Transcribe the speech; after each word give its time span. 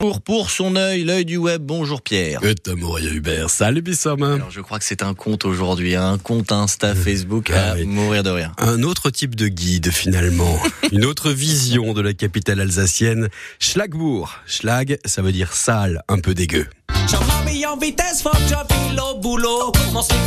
Pour, 0.00 0.20
pour 0.20 0.52
son 0.52 0.76
œil, 0.76 1.02
l'œil 1.02 1.24
du 1.24 1.38
web. 1.38 1.60
Bonjour 1.60 2.02
Pierre. 2.02 2.38
Et 2.44 2.54
Moria 2.76 3.10
Hubert. 3.10 3.50
Salut 3.50 3.82
Bissom. 3.82 4.22
Alors 4.22 4.48
je 4.48 4.60
crois 4.60 4.78
que 4.78 4.84
c'est 4.84 5.02
un 5.02 5.12
compte 5.12 5.44
aujourd'hui, 5.44 5.96
hein. 5.96 6.12
un 6.12 6.18
compte 6.18 6.52
Insta, 6.52 6.94
Facebook 6.94 7.50
Ah 7.52 7.72
à 7.72 7.74
oui. 7.74 7.84
mourir 7.84 8.22
de 8.22 8.30
rire. 8.30 8.52
Un 8.58 8.84
autre 8.84 9.10
type 9.10 9.34
de 9.34 9.48
guide 9.48 9.90
finalement. 9.90 10.56
Une 10.92 11.04
autre 11.04 11.32
vision 11.32 11.94
de 11.94 12.00
la 12.00 12.12
capitale 12.14 12.60
alsacienne. 12.60 13.28
Schlagbourg. 13.58 14.36
Schlag, 14.46 15.00
ça 15.04 15.20
veut 15.20 15.32
dire 15.32 15.52
sale, 15.52 16.04
un 16.06 16.20
peu 16.20 16.32
dégueu. 16.32 16.68
J'en 17.10 17.44
mis 17.44 17.66
en 17.66 17.76
vitesse, 17.76 18.22
faut 18.22 18.30
que 18.30 18.36
je 18.48 18.74
file 18.74 19.00
au 19.00 19.18
boulot. 19.18 19.72
Mon 19.92 20.02
slip 20.02 20.20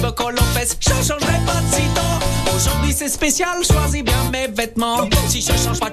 fesses, 0.53 0.75
je 0.81 0.89
changerai 0.89 1.39
pas 1.45 1.61
de 1.61 1.73
sitôt. 1.73 2.10
C'est 3.01 3.09
spécial, 3.09 3.63
choisis 3.65 4.03
bien 4.03 4.29
mes 4.31 4.45
vêtements. 4.45 5.09
Je 5.09 5.39
change 5.41 5.79
pas. 5.79 5.89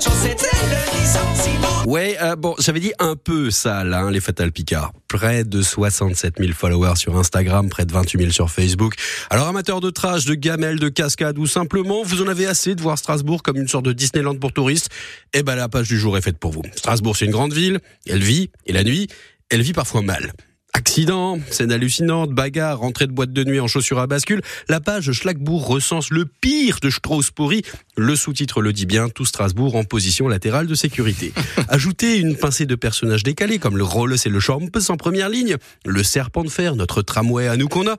Ouais, 1.86 2.18
euh, 2.20 2.36
bon, 2.36 2.54
j'avais 2.58 2.80
dit 2.80 2.92
un 2.98 3.16
peu 3.16 3.50
sale, 3.50 3.94
hein, 3.94 4.10
les 4.10 4.20
Fatal 4.20 4.52
Picard. 4.52 4.92
Près 5.08 5.44
de 5.44 5.62
67 5.62 6.34
000 6.38 6.52
followers 6.52 6.96
sur 6.96 7.16
Instagram, 7.16 7.70
près 7.70 7.86
de 7.86 7.92
28 7.94 8.18
000 8.18 8.30
sur 8.30 8.50
Facebook. 8.50 8.92
Alors, 9.30 9.48
amateurs 9.48 9.80
de 9.80 9.88
trash, 9.88 10.26
de 10.26 10.34
gamelles, 10.34 10.78
de 10.78 10.90
cascades 10.90 11.38
ou 11.38 11.46
simplement, 11.46 12.02
vous 12.02 12.20
en 12.20 12.28
avez 12.28 12.44
assez 12.44 12.74
de 12.74 12.82
voir 12.82 12.98
Strasbourg 12.98 13.42
comme 13.42 13.56
une 13.56 13.68
sorte 13.68 13.86
de 13.86 13.94
Disneyland 13.94 14.36
pour 14.36 14.52
touristes 14.52 14.90
Eh 15.32 15.42
ben, 15.42 15.54
la 15.54 15.70
page 15.70 15.88
du 15.88 15.98
jour 15.98 16.18
est 16.18 16.22
faite 16.22 16.36
pour 16.36 16.52
vous. 16.52 16.62
Strasbourg, 16.76 17.16
c'est 17.16 17.24
une 17.24 17.32
grande 17.32 17.54
ville. 17.54 17.80
Elle 18.06 18.22
vit, 18.22 18.50
et 18.66 18.74
la 18.74 18.84
nuit, 18.84 19.08
elle 19.48 19.62
vit 19.62 19.72
parfois 19.72 20.02
mal. 20.02 20.34
Accidents, 20.74 21.38
scènes 21.50 21.72
hallucinantes, 21.72 22.30
bagarres, 22.30 22.78
rentrée 22.78 23.06
de 23.06 23.12
boîte 23.12 23.32
de 23.32 23.42
nuit 23.42 23.58
en 23.58 23.66
chaussures 23.66 23.98
à 23.98 24.06
bascule. 24.06 24.42
La 24.68 24.80
page 24.80 25.10
Schlagbourg 25.12 25.66
recense 25.66 26.10
le 26.10 26.24
pire 26.24 26.78
de 26.80 26.90
Strauss-Pourri. 26.90 27.62
Le 27.96 28.14
sous-titre 28.14 28.60
le 28.60 28.72
dit 28.72 28.86
bien, 28.86 29.08
tout 29.08 29.24
Strasbourg 29.24 29.74
en 29.76 29.84
position 29.84 30.28
latérale 30.28 30.66
de 30.66 30.74
sécurité. 30.74 31.32
Ajoutez 31.68 32.18
une 32.18 32.36
pincée 32.36 32.66
de 32.66 32.74
personnages 32.74 33.22
décalés 33.22 33.58
comme 33.58 33.76
le 33.76 33.84
Rolls 33.84 34.16
et 34.24 34.28
le 34.28 34.40
Champes 34.40 34.76
en 34.88 34.96
première 34.96 35.28
ligne, 35.28 35.56
le 35.84 36.02
Serpent 36.02 36.44
de 36.44 36.50
Fer, 36.50 36.76
notre 36.76 37.02
tramway 37.02 37.48
à 37.48 37.56
nous 37.56 37.68
qu'on 37.68 37.88
a, 37.88 37.96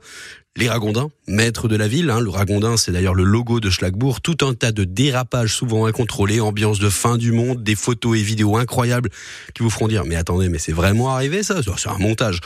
les 0.56 0.68
Ragondins, 0.68 1.10
maîtres 1.26 1.68
de 1.68 1.76
la 1.76 1.88
ville. 1.88 2.10
Hein, 2.10 2.20
le 2.20 2.30
Ragondin, 2.30 2.76
c'est 2.76 2.92
d'ailleurs 2.92 3.14
le 3.14 3.24
logo 3.24 3.60
de 3.60 3.70
Schlagbourg. 3.70 4.20
Tout 4.20 4.38
un 4.42 4.54
tas 4.54 4.72
de 4.72 4.84
dérapages 4.84 5.54
souvent 5.54 5.86
incontrôlés, 5.86 6.40
ambiance 6.40 6.78
de 6.78 6.88
fin 6.88 7.16
du 7.16 7.32
monde, 7.32 7.62
des 7.62 7.76
photos 7.76 8.18
et 8.18 8.22
vidéos 8.22 8.56
incroyables 8.56 9.10
qui 9.54 9.62
vous 9.62 9.70
feront 9.70 9.88
dire 9.88 10.04
mais 10.04 10.16
attendez, 10.16 10.48
mais 10.48 10.58
c'est 10.58 10.72
vraiment 10.72 11.10
arrivé 11.10 11.42
ça? 11.42 11.60
C'est 11.62 11.88
un 11.88 11.98
montage. 11.98 12.40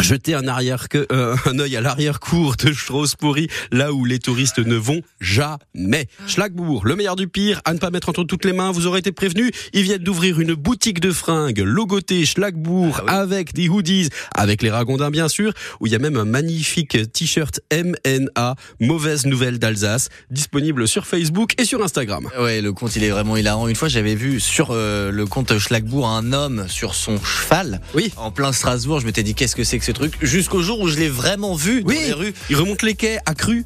Jetez 0.00 0.34
un 0.34 0.48
arrière 0.48 0.88
que 0.88 1.06
euh, 1.12 1.36
un 1.46 1.58
œil 1.58 1.76
à 1.76 1.80
l'arrière-cour 1.80 2.56
de 2.56 2.72
Strauss-Pourri, 2.72 3.48
là 3.70 3.92
où 3.92 4.04
les 4.04 4.18
touristes 4.18 4.58
ne 4.58 4.74
vont 4.76 5.00
jamais. 5.20 6.08
Schlagbourg, 6.26 6.84
le 6.86 6.96
meilleur 6.96 7.16
du 7.16 7.28
pire, 7.28 7.60
à 7.64 7.72
ne 7.74 7.78
pas 7.78 7.90
mettre 7.90 8.08
entre 8.08 8.24
toutes 8.24 8.44
les 8.44 8.52
mains. 8.52 8.72
Vous 8.72 8.86
aurez 8.86 8.98
été 8.98 9.12
prévenu. 9.12 9.50
Ils 9.72 9.82
viennent 9.82 10.02
d'ouvrir 10.02 10.40
une 10.40 10.54
boutique 10.54 11.00
de 11.00 11.12
fringues 11.12 11.60
logotée 11.64 12.24
Schlagbourg 12.26 13.02
avec 13.06 13.52
des 13.52 13.68
hoodies, 13.68 14.08
avec 14.34 14.62
les 14.62 14.70
ragondins 14.70 15.10
bien 15.10 15.28
sûr, 15.28 15.52
où 15.80 15.86
il 15.86 15.92
y 15.92 15.94
a 15.94 15.98
même 15.98 16.16
un 16.16 16.24
magnifique 16.24 17.12
t-shirt 17.12 17.60
MNA, 17.72 18.56
mauvaise 18.80 19.26
nouvelle 19.26 19.58
d'Alsace, 19.58 20.08
disponible 20.30 20.88
sur 20.88 21.06
Facebook 21.06 21.54
et 21.60 21.64
sur 21.64 21.82
Instagram. 21.82 22.28
Ouais, 22.40 22.60
le 22.60 22.72
compte 22.72 22.96
il 22.96 23.04
est 23.04 23.10
vraiment 23.10 23.36
hilarant. 23.36 23.68
Une 23.68 23.76
fois 23.76 23.88
j'avais 23.88 24.14
vu 24.14 24.40
sur 24.40 24.68
euh, 24.70 25.10
le 25.12 25.26
compte 25.26 25.56
Schlagbourg 25.58 26.08
un 26.08 26.32
homme 26.32 26.66
sur 26.68 26.94
son 26.94 27.22
cheval 27.22 27.80
Oui. 27.94 28.12
en 28.16 28.30
plein 28.30 28.52
Strasbourg. 28.52 29.00
Je 29.00 29.06
m'étais 29.06 29.22
dit 29.22 29.34
qu'est-ce 29.34 29.54
que 29.54 29.59
c'est 29.64 29.78
que 29.78 29.84
ce 29.84 29.92
truc 29.92 30.14
Jusqu'au 30.22 30.62
jour 30.62 30.80
où 30.80 30.88
je 30.88 30.96
l'ai 30.98 31.08
vraiment 31.08 31.54
vu 31.54 31.82
dans 31.82 31.88
Oui. 31.88 31.98
les 32.06 32.12
rues. 32.12 32.34
Il 32.50 32.56
remonte 32.56 32.82
les 32.82 32.94
quais 32.94 33.18
à 33.26 33.34
cru. 33.34 33.64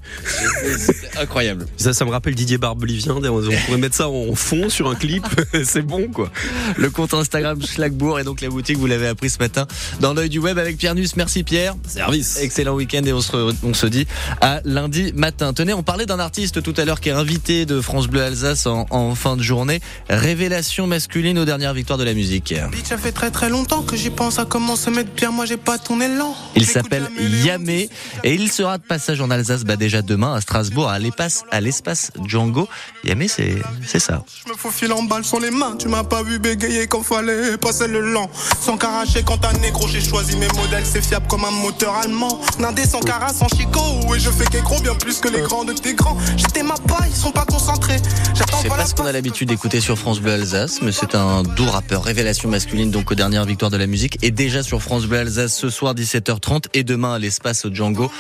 C'était 0.79 1.19
incroyable. 1.19 1.67
Ça, 1.77 1.93
ça 1.93 2.05
me 2.05 2.11
rappelle 2.11 2.35
Didier 2.35 2.59
Barbelivien. 2.59 3.15
On 3.17 3.21
pourrait 3.21 3.79
mettre 3.79 3.95
ça 3.97 4.09
en 4.09 4.35
fond 4.35 4.69
sur 4.69 4.89
un 4.89 4.95
clip. 4.95 5.25
C'est 5.65 5.83
bon, 5.83 6.09
quoi. 6.09 6.31
Le 6.77 6.91
compte 6.91 7.15
Instagram 7.15 7.61
Schlagbourg 7.65 8.21
et 8.21 8.25
donc 8.25 8.41
la 8.41 8.49
boutique, 8.49 8.77
vous 8.79 8.87
l'avez 8.87 9.07
appris 9.09 9.31
ce 9.31 9.39
matin 9.39 9.67
dans 10.01 10.15
l'œil 10.15 10.29
du 10.29 10.39
web 10.39 10.59
avec 10.59 10.77
Pierre 10.77 10.95
Nus. 10.95 11.09
Merci 11.17 11.43
Pierre. 11.45 11.75
Service. 11.89 12.39
Excellent 12.41 12.75
week-end 12.75 13.03
et 13.05 13.13
on 13.13 13.21
se, 13.21 13.33
on 13.63 13.75
se 13.75 13.87
dit 13.87 14.07
à 14.41 14.61
lundi 14.65 15.13
matin. 15.15 15.53
Tenez, 15.53 15.73
on 15.75 15.83
parlait 15.83 16.07
d'un 16.07 16.19
artiste 16.19 16.63
tout 16.63 16.75
à 16.77 16.85
l'heure 16.85 17.01
qui 17.01 17.09
est 17.09 17.13
invité 17.13 17.67
de 17.67 17.81
France 17.81 18.07
Bleu 18.09 18.23
Alsace 18.23 18.67
en, 18.67 18.87
en 18.91 19.15
fin 19.15 19.37
de 19.37 19.43
journée. 19.43 19.81
Révélation 20.09 20.87
masculine 20.87 21.39
aux 21.39 21.45
dernières 21.45 21.75
victoires 21.75 21.99
de 21.99 22.05
la 22.05 22.15
musique. 22.15 22.55
Ça 22.85 22.97
fait 22.99 23.13
très 23.13 23.31
très 23.31 23.49
longtemps 23.49 23.83
que 23.83 23.97
j'y 23.97 24.11
pense 24.11 24.39
à 24.39 24.45
comment 24.45 24.77
se 24.77 24.91
mettre 24.91 25.11
bien. 25.13 25.31
Moi, 25.31 25.47
j'ai 25.47 25.57
pas 25.57 25.79
ton 25.85 26.01
élan. 26.01 26.35
Il 26.57 26.67
s'appelle 26.67 27.09
Yamé 27.45 27.89
et 28.23 28.35
il 28.35 28.51
sera 28.51 28.79
de 28.79 28.83
passage 28.83 29.21
en 29.21 29.31
Alsace 29.31 29.65
bah, 29.65 29.77
déjà 29.77 30.03
demain 30.03 30.35
à 30.35 30.41
Strasbourg 30.41 30.89
à 30.89 30.99
l'espace 30.99 31.45
à 31.51 31.61
l'espace 31.61 32.11
Django. 32.27 32.69
Yamé 33.05 33.29
c'est 33.29 33.57
c'est 33.87 34.01
ça. 34.01 34.25
Je 34.45 34.53
me 34.53 34.57
faufile 34.57 34.93
en 34.93 35.03
balle 35.03 35.25
sur 35.25 35.41
les 35.41 35.51
mains. 35.51 35.77
Tu 35.79 35.89
m'as 35.89 36.05
pas 36.05 36.23
vu 36.23 36.39
bégayer 36.39 36.87
quand 36.87 37.03
fallait 37.03 37.57
passer 37.59 37.87
le 37.87 38.01
lent. 38.01 38.31
Sans 38.61 38.77
caracher 38.77 39.23
quand 39.23 39.39
t'as 39.39 39.53
négro, 39.55 39.87
j'ai 39.89 40.01
choisi 40.01 40.37
mes 40.37 40.49
modèles. 40.49 40.85
C'est 40.85 41.05
fiable 41.05 41.27
comme 41.29 41.45
un 41.45 41.51
moteur 41.51 41.95
allemand. 41.95 42.41
Nindé 42.59 42.85
sans 42.87 43.01
cara, 43.01 43.33
sans 43.33 43.49
chico. 43.49 43.81
Et 44.15 44.19
je 44.19 44.31
fais 44.31 44.47
qu'écro 44.47 44.81
bien 44.81 44.95
plus 44.95 45.19
que 45.19 45.29
les 45.29 45.43
grands 45.43 45.65
de 45.65 45.73
tes 45.73 45.95
grands. 45.95 46.17
J'étais 46.37 46.63
ma 46.63 46.75
paille, 46.75 47.11
ils 47.11 47.17
sont 47.17 47.33
pas 47.33 47.45
concentrés. 47.45 48.01
J'attends 48.35 48.59
C'est 48.63 48.69
pas 48.69 48.77
pas 48.77 48.83
la 48.83 48.87
ce 48.87 48.95
qu'on 48.95 49.07
a 49.07 49.13
l'habitude 49.13 49.49
d'écouter 49.49 49.81
sur 49.81 49.99
France 49.99 50.21
Bleu 50.21 50.33
Alsace, 50.33 50.81
mais 50.83 50.93
c'est 50.93 51.15
un 51.15 51.43
doux 51.43 51.69
rappeur, 51.69 52.05
révélation 52.05 52.49
masculine 52.49 52.91
donc 52.91 53.11
aux 53.11 53.15
dernières 53.15 53.45
victoires 53.45 53.71
de 53.71 53.77
la 53.77 53.87
musique 53.87 54.19
et 54.23 54.31
déjà 54.31 54.63
sur 54.63 54.83
France 54.83 55.07
Bleu 55.07 55.19
Alsace 55.19 55.55
ce 55.55 55.71
soir 55.75 55.95
17h30 55.95 56.65
et 56.73 56.85
demain 56.85 57.15
à 57.15 57.19
l'espace 57.19 57.67
Django 57.71 58.11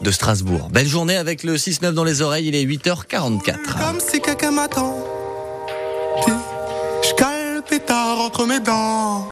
de 0.00 0.10
Strasbourg. 0.10 0.68
Belle 0.70 0.86
journée 0.86 1.16
avec 1.16 1.42
le 1.42 1.56
6-9 1.56 1.92
dans 1.92 2.04
les 2.04 2.22
oreilles, 2.22 2.46
il 2.46 2.54
est 2.54 2.64
8h44. 2.64 3.78
Comme 3.78 4.00
si 4.00 4.20
quelqu'un 4.20 4.52
m'attend. 4.52 4.96
Je 7.02 7.14
entre 8.20 8.46
mes 8.46 8.60
dents. 8.60 9.26